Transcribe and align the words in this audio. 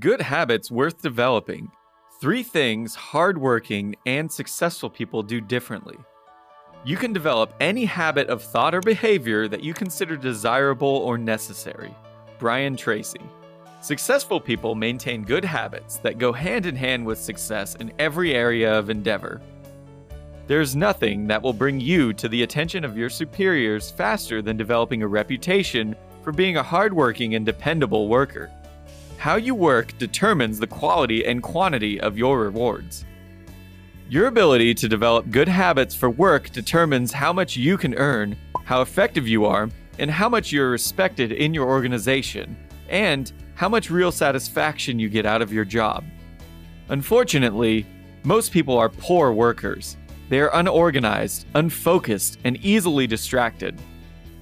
Good 0.00 0.20
habits 0.20 0.72
worth 0.72 1.02
developing. 1.02 1.70
Three 2.20 2.42
things 2.42 2.96
hardworking 2.96 3.94
and 4.06 4.30
successful 4.30 4.90
people 4.90 5.22
do 5.22 5.40
differently. 5.40 5.96
You 6.84 6.96
can 6.96 7.12
develop 7.12 7.54
any 7.60 7.84
habit 7.84 8.26
of 8.26 8.42
thought 8.42 8.74
or 8.74 8.80
behavior 8.80 9.46
that 9.46 9.62
you 9.62 9.72
consider 9.72 10.16
desirable 10.16 10.88
or 10.88 11.16
necessary. 11.16 11.94
Brian 12.40 12.74
Tracy. 12.74 13.20
Successful 13.82 14.40
people 14.40 14.74
maintain 14.74 15.22
good 15.22 15.44
habits 15.44 15.98
that 15.98 16.18
go 16.18 16.32
hand 16.32 16.66
in 16.66 16.74
hand 16.74 17.06
with 17.06 17.20
success 17.20 17.76
in 17.76 17.92
every 18.00 18.34
area 18.34 18.76
of 18.76 18.90
endeavor. 18.90 19.40
There's 20.48 20.74
nothing 20.74 21.28
that 21.28 21.40
will 21.40 21.52
bring 21.52 21.78
you 21.78 22.12
to 22.14 22.28
the 22.28 22.42
attention 22.42 22.84
of 22.84 22.98
your 22.98 23.10
superiors 23.10 23.92
faster 23.92 24.42
than 24.42 24.56
developing 24.56 25.04
a 25.04 25.08
reputation 25.08 25.94
for 26.24 26.32
being 26.32 26.56
a 26.56 26.64
hardworking 26.64 27.36
and 27.36 27.46
dependable 27.46 28.08
worker. 28.08 28.50
How 29.18 29.36
you 29.36 29.54
work 29.54 29.96
determines 29.98 30.58
the 30.58 30.66
quality 30.66 31.24
and 31.24 31.42
quantity 31.42 32.00
of 32.00 32.18
your 32.18 32.40
rewards. 32.40 33.04
Your 34.10 34.26
ability 34.26 34.74
to 34.74 34.88
develop 34.88 35.30
good 35.30 35.48
habits 35.48 35.94
for 35.94 36.10
work 36.10 36.50
determines 36.50 37.12
how 37.12 37.32
much 37.32 37.56
you 37.56 37.78
can 37.78 37.94
earn, 37.94 38.36
how 38.64 38.82
effective 38.82 39.26
you 39.26 39.46
are, 39.46 39.70
and 39.98 40.10
how 40.10 40.28
much 40.28 40.52
you're 40.52 40.70
respected 40.70 41.32
in 41.32 41.54
your 41.54 41.66
organization, 41.66 42.56
and 42.88 43.32
how 43.54 43.68
much 43.68 43.90
real 43.90 44.12
satisfaction 44.12 44.98
you 44.98 45.08
get 45.08 45.24
out 45.24 45.40
of 45.40 45.52
your 45.52 45.64
job. 45.64 46.04
Unfortunately, 46.90 47.86
most 48.24 48.52
people 48.52 48.76
are 48.76 48.90
poor 48.90 49.32
workers. 49.32 49.96
They 50.28 50.40
are 50.40 50.54
unorganized, 50.54 51.46
unfocused, 51.54 52.38
and 52.44 52.56
easily 52.58 53.06
distracted. 53.06 53.80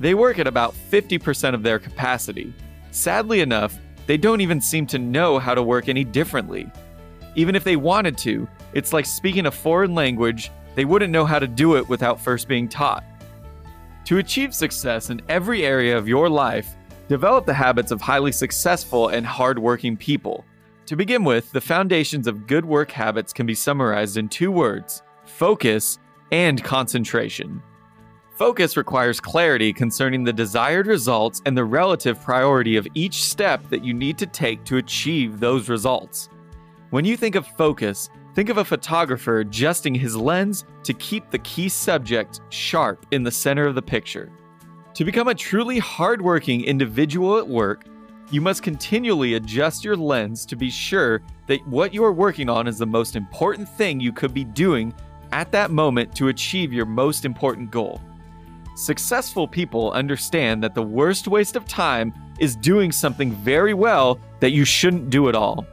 They 0.01 0.15
work 0.15 0.39
at 0.39 0.47
about 0.48 0.75
50% 0.91 1.55
of 1.55 1.62
their 1.62 1.79
capacity. 1.79 2.53
Sadly 2.91 3.41
enough, 3.41 3.79
they 4.12 4.19
don't 4.19 4.43
even 4.43 4.61
seem 4.61 4.87
to 4.87 4.98
know 4.98 5.39
how 5.39 5.55
to 5.55 5.62
work 5.62 5.89
any 5.89 6.05
differently. 6.05 6.70
Even 7.34 7.57
if 7.57 7.65
they 7.65 7.77
wanted 7.77 8.19
to, 8.19 8.47
it's 8.75 8.93
like 8.93 9.07
speaking 9.07 9.47
a 9.47 9.50
foreign 9.50 9.95
language, 9.95 10.50
they 10.75 10.84
wouldn't 10.84 11.11
know 11.11 11.25
how 11.25 11.39
to 11.39 11.48
do 11.48 11.77
it 11.77 11.89
without 11.89 12.20
first 12.20 12.47
being 12.47 12.69
taught. 12.69 13.05
To 14.05 14.19
achieve 14.19 14.55
success 14.55 15.09
in 15.09 15.22
every 15.31 15.64
area 15.64 15.97
of 15.97 16.09
your 16.09 16.28
life, 16.28 16.75
develop 17.09 17.47
the 17.47 17.55
habits 17.55 17.91
of 17.91 18.03
highly 18.03 18.33
successful 18.33 19.09
and 19.09 19.25
hardworking 19.25 19.97
people. 19.97 20.44
To 20.89 20.94
begin 20.94 21.25
with, 21.25 21.50
the 21.50 21.62
foundations 21.62 22.27
of 22.27 22.47
good 22.47 22.67
work 22.67 22.91
habits 22.91 23.33
can 23.33 23.47
be 23.47 23.55
summarized 23.55 24.19
in 24.19 24.28
two 24.28 24.53
words 24.53 25.03
focus 25.25 25.98
and 26.31 26.62
concentration. 26.62 27.62
Focus 28.34 28.78
requires 28.78 29.20
clarity 29.20 29.75
concerning 29.75 30.25
the 30.25 30.33
desired 30.33 30.86
results 30.86 31.42
and 31.44 31.56
the 31.56 31.64
relative 31.64 32.19
priority 32.22 32.77
of 32.77 32.88
each 32.94 33.25
step 33.25 33.69
that 33.69 33.84
you 33.84 33.92
need 33.92 34.16
to 34.16 34.27
take 34.27 34.64
to 34.64 34.78
achieve 34.78 35.38
those 35.38 35.69
results. 35.69 36.30
When 36.88 37.05
you 37.05 37.14
think 37.14 37.34
of 37.34 37.47
focus, 37.47 38.08
think 38.34 38.48
of 38.48 38.56
a 38.56 38.64
photographer 38.64 39.41
adjusting 39.41 39.94
his 39.94 40.16
lens 40.16 40.64
to 40.84 40.94
keep 40.94 41.30
the 41.30 41.41
key 41.41 41.69
subject 41.69 42.41
sharp 42.48 43.05
in 43.10 43.22
the 43.22 43.30
center 43.30 43.66
of 43.66 43.75
the 43.75 43.83
picture. 43.83 44.30
To 44.94 45.05
become 45.05 45.28
a 45.28 45.34
truly 45.34 45.78
hardworking 45.78 46.64
individual 46.64 47.36
at 47.36 47.47
work, 47.47 47.84
you 48.30 48.41
must 48.41 48.62
continually 48.62 49.34
adjust 49.34 49.84
your 49.84 49.97
lens 49.97 50.47
to 50.47 50.56
be 50.56 50.70
sure 50.70 51.20
that 51.48 51.66
what 51.66 51.92
you 51.92 52.03
are 52.03 52.12
working 52.12 52.48
on 52.48 52.66
is 52.66 52.78
the 52.78 52.86
most 52.86 53.14
important 53.14 53.69
thing 53.69 54.00
you 54.00 54.12
could 54.12 54.33
be 54.33 54.44
doing 54.44 54.94
at 55.33 55.53
that 55.53 55.70
moment 55.70 56.16
to 56.16 56.28
achieve 56.28 56.72
your 56.72 56.86
most 56.86 57.27
important 57.27 57.70
goal. 57.70 58.00
Successful 58.75 59.47
people 59.47 59.92
understand 59.92 60.62
that 60.62 60.75
the 60.75 60.83
worst 60.83 61.28
waste 61.28 61.56
of 61.56 61.67
time 61.67 62.15
is 62.41 62.56
doing 62.56 62.91
something 62.91 63.33
very 63.33 63.75
well 63.75 64.19
that 64.41 64.53
you 64.53 64.65
shouldn't 64.65 65.11
do 65.11 65.28
at 65.28 65.34
all. 65.34 65.67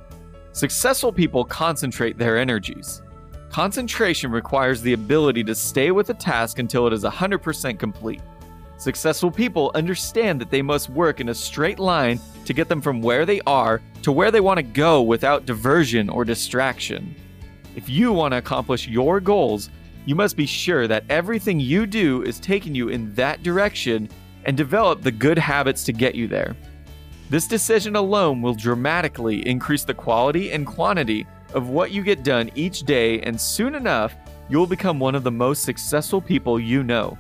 Successful 0.52 1.12
people 1.14 1.46
concentrate 1.46 2.18
their 2.18 2.38
energies. 2.38 3.02
Concentration 3.50 4.32
requires 4.32 4.82
the 4.82 4.94
ability 4.94 5.44
to 5.46 5.56
stay 5.56 5.92
with 5.92 6.10
a 6.10 6.14
task 6.14 6.60
until 6.60 6.88
it 6.88 6.94
is 6.94 7.04
100% 7.04 7.80
complete. 7.80 8.22
Successful 8.78 9.32
people 9.32 9.72
understand 9.76 10.40
that 10.42 10.50
they 10.50 10.62
must 10.62 10.90
work 10.90 11.20
in 11.20 11.30
a 11.30 11.36
straight 11.36 11.80
line 11.80 12.20
to 12.46 12.54
get 12.54 12.68
them 12.68 12.82
from 12.82 13.02
where 13.02 13.26
they 13.26 13.42
are 13.48 13.82
to 14.04 14.12
where 14.12 14.32
they 14.32 14.40
want 14.40 14.58
to 14.58 14.64
go 14.64 15.02
without 15.02 15.46
diversion 15.46 16.10
or 16.10 16.24
distraction. 16.26 17.16
If 17.76 17.90
you 17.90 18.12
want 18.12 18.34
to 18.34 18.38
accomplish 18.38 18.88
your 18.88 19.20
goals, 19.20 19.70
you 20.06 20.16
must 20.16 20.36
be 20.36 20.46
sure 20.46 20.88
that 20.88 21.04
everything 21.10 21.60
you 21.60 21.86
do 21.86 22.24
is 22.24 22.40
taking 22.40 22.74
you 22.74 22.90
in 22.90 23.14
that 23.16 23.44
direction 23.44 24.10
and 24.46 24.56
develop 24.56 25.02
the 25.02 25.12
good 25.12 25.38
habits 25.38 25.84
to 25.86 25.94
get 25.94 26.16
you 26.16 26.28
there. 26.28 26.56
This 27.30 27.48
decision 27.48 27.96
alone 27.96 28.42
will 28.42 28.56
dramatically 28.56 29.48
increase 29.48 29.84
the 29.84 29.94
quality 29.94 30.52
and 30.52 30.66
quantity 30.66 31.28
of 31.54 31.70
what 31.70 31.92
you 31.92 32.04
get 32.04 32.24
done 32.24 32.50
each 32.56 32.82
day, 32.82 33.22
and 33.22 33.40
soon 33.40 33.76
enough, 33.76 34.16
you'll 34.50 34.68
become 34.68 35.00
one 35.00 35.16
of 35.16 35.24
the 35.24 35.32
most 35.32 35.64
successful 35.64 36.22
people 36.22 36.60
you 36.60 36.84
know. 36.84 37.18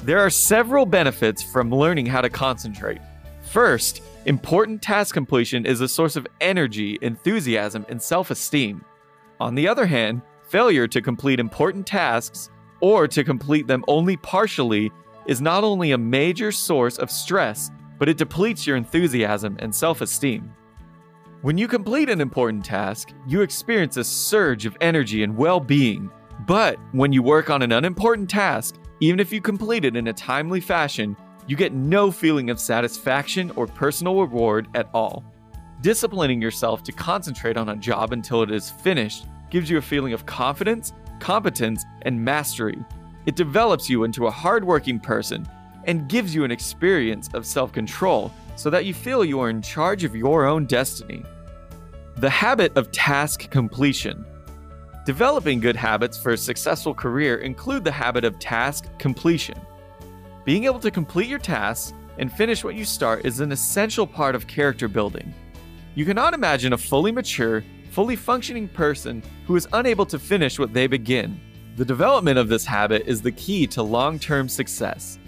There 0.00 0.20
are 0.20 0.30
several 0.30 0.86
benefits 0.86 1.42
from 1.42 1.74
learning 1.74 2.06
how 2.06 2.20
to 2.20 2.30
concentrate. 2.30 3.00
First, 3.42 4.02
important 4.26 4.82
task 4.82 5.14
completion 5.14 5.66
is 5.66 5.80
a 5.80 5.88
source 5.88 6.16
of 6.16 6.26
energy, 6.40 6.98
enthusiasm, 7.02 7.86
and 7.88 8.00
self 8.00 8.30
esteem. 8.30 8.84
On 9.40 9.54
the 9.54 9.66
other 9.66 9.86
hand, 9.86 10.22
failure 10.54 10.86
to 10.86 11.02
complete 11.02 11.40
important 11.40 11.84
tasks 11.84 12.48
or 12.80 13.08
to 13.08 13.24
complete 13.24 13.66
them 13.66 13.84
only 13.88 14.16
partially 14.16 14.92
is 15.26 15.40
not 15.40 15.64
only 15.64 15.90
a 15.90 15.98
major 15.98 16.52
source 16.52 16.96
of 16.98 17.10
stress, 17.10 17.72
but 17.98 18.08
it 18.08 18.16
depletes 18.16 18.64
your 18.64 18.76
enthusiasm 18.76 19.56
and 19.58 19.74
self 19.74 20.00
esteem. 20.00 20.54
When 21.42 21.58
you 21.58 21.66
complete 21.66 22.08
an 22.08 22.20
important 22.20 22.64
task, 22.64 23.08
you 23.26 23.40
experience 23.40 23.96
a 23.96 24.04
surge 24.04 24.64
of 24.64 24.76
energy 24.80 25.24
and 25.24 25.36
well 25.36 25.58
being. 25.58 26.08
But 26.46 26.78
when 26.92 27.12
you 27.12 27.20
work 27.20 27.50
on 27.50 27.62
an 27.62 27.72
unimportant 27.72 28.30
task, 28.30 28.76
even 29.00 29.18
if 29.18 29.32
you 29.32 29.40
complete 29.40 29.84
it 29.84 29.96
in 29.96 30.06
a 30.06 30.12
timely 30.12 30.60
fashion, 30.60 31.16
you 31.48 31.56
get 31.56 31.72
no 31.72 32.12
feeling 32.12 32.48
of 32.48 32.60
satisfaction 32.60 33.50
or 33.56 33.66
personal 33.66 34.20
reward 34.20 34.68
at 34.76 34.88
all. 34.94 35.24
Disciplining 35.80 36.40
yourself 36.40 36.84
to 36.84 36.92
concentrate 36.92 37.56
on 37.56 37.70
a 37.70 37.76
job 37.76 38.12
until 38.12 38.44
it 38.44 38.52
is 38.52 38.70
finished 38.70 39.26
gives 39.54 39.70
you 39.70 39.78
a 39.78 39.80
feeling 39.80 40.12
of 40.12 40.26
confidence, 40.26 40.92
competence, 41.20 41.84
and 42.02 42.20
mastery. 42.20 42.76
It 43.24 43.36
develops 43.36 43.88
you 43.88 44.02
into 44.02 44.26
a 44.26 44.30
hardworking 44.30 44.98
person 44.98 45.48
and 45.84 46.08
gives 46.08 46.34
you 46.34 46.42
an 46.42 46.50
experience 46.50 47.28
of 47.34 47.46
self 47.46 47.70
control 47.70 48.32
so 48.56 48.68
that 48.68 48.84
you 48.84 48.92
feel 48.92 49.24
you 49.24 49.38
are 49.38 49.50
in 49.50 49.62
charge 49.62 50.02
of 50.02 50.16
your 50.16 50.44
own 50.44 50.66
destiny. 50.66 51.22
The 52.16 52.28
habit 52.28 52.76
of 52.76 52.90
task 52.90 53.48
completion. 53.48 54.24
Developing 55.06 55.60
good 55.60 55.76
habits 55.76 56.18
for 56.20 56.32
a 56.32 56.36
successful 56.36 56.92
career 56.92 57.36
include 57.36 57.84
the 57.84 57.92
habit 57.92 58.24
of 58.24 58.40
task 58.40 58.88
completion. 58.98 59.60
Being 60.44 60.64
able 60.64 60.80
to 60.80 60.90
complete 60.90 61.28
your 61.28 61.38
tasks 61.38 61.94
and 62.18 62.32
finish 62.32 62.64
what 62.64 62.74
you 62.74 62.84
start 62.84 63.24
is 63.24 63.38
an 63.38 63.52
essential 63.52 64.04
part 64.04 64.34
of 64.34 64.48
character 64.48 64.88
building. 64.88 65.32
You 65.94 66.04
cannot 66.04 66.34
imagine 66.34 66.72
a 66.72 66.78
fully 66.78 67.12
mature, 67.12 67.62
fully 67.94 68.16
functioning 68.16 68.66
person 68.66 69.22
who 69.46 69.54
is 69.54 69.68
unable 69.72 70.04
to 70.04 70.18
finish 70.18 70.58
what 70.58 70.74
they 70.74 70.88
begin. 70.88 71.40
The 71.76 71.84
development 71.84 72.40
of 72.40 72.48
this 72.48 72.66
habit 72.66 73.04
is 73.06 73.22
the 73.22 73.30
key 73.30 73.68
to 73.68 73.84
long 73.84 74.18
term 74.18 74.48
success. 74.48 75.20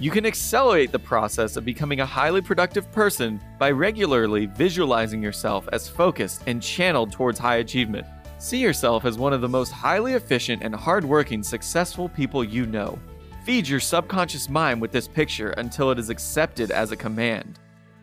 You 0.00 0.10
can 0.10 0.26
accelerate 0.26 0.90
the 0.90 0.98
process 0.98 1.56
of 1.56 1.64
becoming 1.64 2.00
a 2.00 2.06
highly 2.06 2.40
productive 2.40 2.90
person 2.90 3.40
by 3.56 3.70
regularly 3.70 4.46
visualizing 4.46 5.22
yourself 5.22 5.68
as 5.72 5.88
focused 5.88 6.42
and 6.48 6.60
channeled 6.60 7.12
towards 7.12 7.38
high 7.38 7.58
achievement. 7.58 8.04
See 8.38 8.58
yourself 8.58 9.04
as 9.04 9.16
one 9.16 9.32
of 9.32 9.40
the 9.40 9.48
most 9.48 9.70
highly 9.70 10.14
efficient 10.14 10.64
and 10.64 10.74
hardworking, 10.74 11.44
successful 11.44 12.08
people 12.08 12.42
you 12.42 12.66
know. 12.66 12.98
Feed 13.44 13.68
your 13.68 13.78
subconscious 13.78 14.48
mind 14.48 14.80
with 14.80 14.90
this 14.90 15.06
picture 15.06 15.50
until 15.50 15.92
it 15.92 16.00
is 16.00 16.10
accepted 16.10 16.72
as 16.72 16.90
a 16.90 16.96
command. 16.96 17.60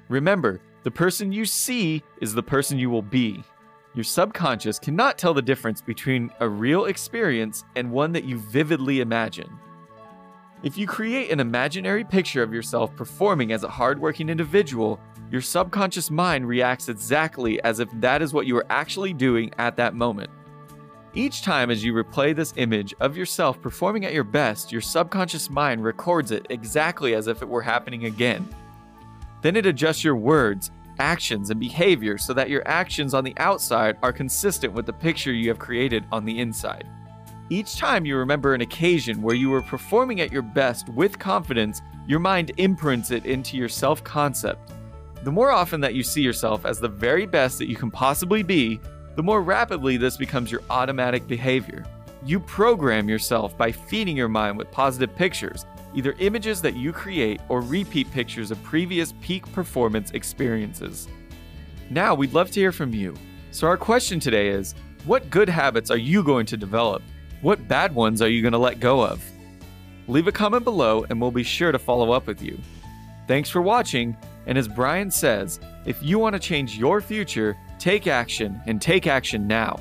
Remember, 0.07 0.61
the 0.83 0.91
person 0.91 1.33
you 1.33 1.45
see 1.45 2.01
is 2.21 2.33
the 2.33 2.43
person 2.43 2.79
you 2.79 2.89
will 2.89 3.01
be. 3.01 3.43
Your 3.95 4.03
subconscious 4.03 4.77
cannot 4.77 5.17
tell 5.17 5.33
the 5.33 5.41
difference 5.41 5.81
between 5.81 6.29
a 6.41 6.49
real 6.49 6.85
experience 6.85 7.63
and 7.77 7.89
one 7.89 8.11
that 8.11 8.25
you 8.25 8.37
vividly 8.37 8.99
imagine. 8.99 9.49
If 10.63 10.77
you 10.77 10.85
create 10.85 11.31
an 11.31 11.39
imaginary 11.39 12.03
picture 12.03 12.43
of 12.43 12.53
yourself 12.53 12.93
performing 12.97 13.53
as 13.53 13.63
a 13.63 13.69
hardworking 13.69 14.27
individual, 14.27 14.99
your 15.31 15.39
subconscious 15.39 16.11
mind 16.11 16.45
reacts 16.45 16.89
exactly 16.89 17.61
as 17.63 17.79
if 17.79 17.89
that 18.01 18.21
is 18.21 18.33
what 18.33 18.45
you 18.45 18.57
are 18.57 18.65
actually 18.69 19.13
doing 19.13 19.51
at 19.57 19.77
that 19.77 19.95
moment. 19.95 20.29
Each 21.13 21.41
time 21.41 21.71
as 21.71 21.81
you 21.81 21.93
replay 21.93 22.35
this 22.35 22.53
image 22.57 22.93
of 22.99 23.15
yourself 23.15 23.61
performing 23.61 24.03
at 24.03 24.13
your 24.13 24.25
best, 24.25 24.73
your 24.73 24.81
subconscious 24.81 25.49
mind 25.49 25.81
records 25.81 26.31
it 26.31 26.47
exactly 26.49 27.15
as 27.15 27.27
if 27.27 27.41
it 27.41 27.47
were 27.47 27.61
happening 27.61 28.05
again. 28.05 28.45
Then 29.41 29.55
it 29.55 29.65
adjusts 29.65 30.03
your 30.03 30.17
words, 30.17 30.71
actions, 30.99 31.49
and 31.49 31.59
behavior 31.59 32.17
so 32.17 32.33
that 32.33 32.49
your 32.49 32.67
actions 32.67 33.13
on 33.13 33.23
the 33.23 33.33
outside 33.37 33.97
are 34.01 34.13
consistent 34.13 34.73
with 34.73 34.85
the 34.85 34.93
picture 34.93 35.33
you 35.33 35.49
have 35.49 35.59
created 35.59 36.05
on 36.11 36.25
the 36.25 36.39
inside. 36.39 36.87
Each 37.49 37.77
time 37.77 38.05
you 38.05 38.17
remember 38.17 38.53
an 38.53 38.61
occasion 38.61 39.21
where 39.21 39.35
you 39.35 39.49
were 39.49 39.61
performing 39.61 40.21
at 40.21 40.31
your 40.31 40.41
best 40.41 40.89
with 40.89 41.19
confidence, 41.19 41.81
your 42.07 42.19
mind 42.19 42.51
imprints 42.57 43.11
it 43.11 43.25
into 43.25 43.55
your 43.55 43.69
self 43.69 44.03
concept. 44.03 44.71
The 45.23 45.31
more 45.31 45.51
often 45.51 45.79
that 45.81 45.93
you 45.93 46.03
see 46.03 46.21
yourself 46.21 46.65
as 46.65 46.79
the 46.79 46.87
very 46.87 47.25
best 47.25 47.57
that 47.59 47.69
you 47.69 47.75
can 47.75 47.91
possibly 47.91 48.43
be, 48.43 48.79
the 49.15 49.23
more 49.23 49.41
rapidly 49.41 49.97
this 49.97 50.17
becomes 50.17 50.51
your 50.51 50.61
automatic 50.69 51.27
behavior. 51.27 51.85
You 52.25 52.39
program 52.39 53.07
yourself 53.07 53.57
by 53.57 53.71
feeding 53.71 54.17
your 54.17 54.27
mind 54.27 54.57
with 54.57 54.71
positive 54.71 55.15
pictures, 55.15 55.65
either 55.95 56.13
images 56.19 56.61
that 56.61 56.75
you 56.75 56.91
create 56.91 57.41
or 57.49 57.61
repeat 57.61 58.11
pictures 58.11 58.51
of 58.51 58.61
previous 58.61 59.13
peak 59.21 59.51
performance 59.53 60.11
experiences. 60.11 61.07
Now, 61.89 62.13
we'd 62.13 62.33
love 62.33 62.51
to 62.51 62.59
hear 62.59 62.71
from 62.71 62.93
you. 62.93 63.15
So, 63.51 63.67
our 63.67 63.77
question 63.77 64.19
today 64.19 64.49
is 64.49 64.75
What 65.05 65.29
good 65.29 65.49
habits 65.49 65.89
are 65.89 65.97
you 65.97 66.23
going 66.23 66.45
to 66.47 66.57
develop? 66.57 67.01
What 67.41 67.67
bad 67.67 67.95
ones 67.95 68.21
are 68.21 68.27
you 68.27 68.41
going 68.41 68.51
to 68.51 68.57
let 68.57 68.79
go 68.79 69.03
of? 69.03 69.23
Leave 70.07 70.27
a 70.27 70.31
comment 70.31 70.63
below 70.63 71.05
and 71.09 71.19
we'll 71.19 71.31
be 71.31 71.43
sure 71.43 71.71
to 71.71 71.79
follow 71.79 72.11
up 72.11 72.27
with 72.27 72.41
you. 72.41 72.59
Thanks 73.27 73.49
for 73.49 73.61
watching, 73.61 74.15
and 74.45 74.57
as 74.57 74.67
Brian 74.67 75.09
says, 75.09 75.59
if 75.85 76.01
you 76.03 76.19
want 76.19 76.33
to 76.33 76.39
change 76.39 76.77
your 76.77 77.01
future, 77.01 77.57
take 77.79 78.05
action 78.05 78.61
and 78.67 78.81
take 78.81 79.07
action 79.07 79.47
now. 79.47 79.79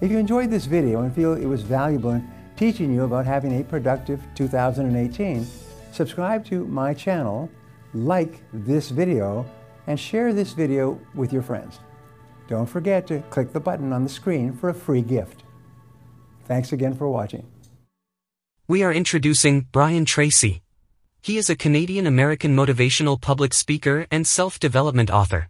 If 0.00 0.10
you 0.10 0.18
enjoyed 0.18 0.50
this 0.50 0.64
video 0.64 1.02
and 1.02 1.14
feel 1.14 1.34
it 1.34 1.46
was 1.46 1.62
valuable 1.62 2.10
in 2.12 2.33
teaching 2.56 2.92
you 2.92 3.04
about 3.04 3.26
having 3.26 3.60
a 3.60 3.64
productive 3.64 4.22
2018, 4.34 5.46
subscribe 5.92 6.44
to 6.46 6.66
my 6.66 6.94
channel, 6.94 7.50
like 7.92 8.42
this 8.52 8.90
video, 8.90 9.44
and 9.86 9.98
share 9.98 10.32
this 10.32 10.52
video 10.52 11.00
with 11.14 11.32
your 11.32 11.42
friends. 11.42 11.80
Don't 12.48 12.66
forget 12.66 13.06
to 13.08 13.20
click 13.30 13.52
the 13.52 13.60
button 13.60 13.92
on 13.92 14.02
the 14.02 14.08
screen 14.08 14.52
for 14.52 14.68
a 14.68 14.74
free 14.74 15.02
gift. 15.02 15.44
Thanks 16.46 16.72
again 16.72 16.94
for 16.94 17.08
watching. 17.08 17.46
We 18.68 18.82
are 18.82 18.92
introducing 18.92 19.66
Brian 19.72 20.04
Tracy. 20.04 20.62
He 21.22 21.38
is 21.38 21.48
a 21.48 21.56
Canadian-American 21.56 22.54
motivational 22.54 23.20
public 23.20 23.54
speaker 23.54 24.06
and 24.10 24.26
self-development 24.26 25.10
author. 25.10 25.48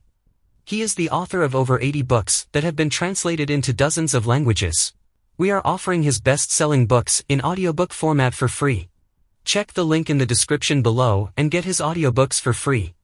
He 0.65 0.81
is 0.81 0.95
the 0.95 1.11
author 1.11 1.43
of 1.43 1.55
over 1.55 1.81
80 1.81 2.03
books 2.03 2.47
that 2.53 2.65
have 2.65 2.77
been 2.77 2.91
translated 2.91 3.51
into 3.51 3.73
dozens 3.73 4.15
of 4.15 4.27
languages. 4.27 4.93
We 5.37 5.51
are 5.51 5.63
offering 5.65 6.05
his 6.05 6.21
best-selling 6.21 6.87
books 6.87 7.25
in 7.29 7.41
audiobook 7.41 7.93
format 7.93 8.35
for 8.35 8.47
free. 8.47 8.89
Check 9.45 9.73
the 9.73 9.85
link 9.85 10.09
in 10.09 10.19
the 10.19 10.27
description 10.27 10.81
below 10.81 11.31
and 11.37 11.51
get 11.51 11.65
his 11.65 11.81
audiobooks 11.81 12.41
for 12.41 12.53
free. 12.53 12.95